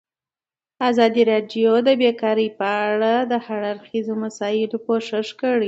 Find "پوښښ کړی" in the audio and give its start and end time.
4.85-5.59